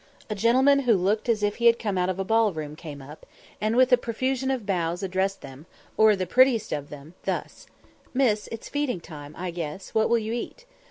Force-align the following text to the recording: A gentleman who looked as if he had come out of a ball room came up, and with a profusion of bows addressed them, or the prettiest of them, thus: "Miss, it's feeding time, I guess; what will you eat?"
A 0.31 0.33
gentleman 0.33 0.79
who 0.79 0.95
looked 0.95 1.29
as 1.29 1.43
if 1.43 1.57
he 1.57 1.67
had 1.67 1.77
come 1.77 1.95
out 1.95 2.09
of 2.09 2.17
a 2.17 2.23
ball 2.23 2.53
room 2.53 2.75
came 2.75 3.03
up, 3.03 3.23
and 3.61 3.75
with 3.75 3.91
a 3.93 3.97
profusion 3.97 4.49
of 4.49 4.65
bows 4.65 5.03
addressed 5.03 5.41
them, 5.41 5.67
or 5.95 6.15
the 6.15 6.25
prettiest 6.25 6.71
of 6.71 6.89
them, 6.89 7.13
thus: 7.25 7.67
"Miss, 8.11 8.49
it's 8.51 8.67
feeding 8.67 8.99
time, 8.99 9.35
I 9.37 9.51
guess; 9.51 9.93
what 9.93 10.09
will 10.09 10.17
you 10.17 10.33
eat?" 10.33 10.65